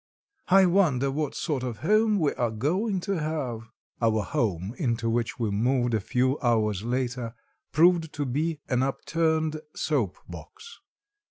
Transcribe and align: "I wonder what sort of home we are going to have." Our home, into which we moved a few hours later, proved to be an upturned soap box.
"I 0.47 0.65
wonder 0.65 1.11
what 1.11 1.35
sort 1.35 1.61
of 1.61 1.81
home 1.81 2.17
we 2.17 2.33
are 2.33 2.49
going 2.49 3.01
to 3.01 3.19
have." 3.19 3.69
Our 4.01 4.23
home, 4.23 4.73
into 4.79 5.07
which 5.07 5.37
we 5.37 5.51
moved 5.51 5.93
a 5.93 5.99
few 5.99 6.39
hours 6.39 6.81
later, 6.81 7.35
proved 7.71 8.11
to 8.13 8.25
be 8.25 8.61
an 8.67 8.81
upturned 8.81 9.61
soap 9.75 10.17
box. 10.27 10.79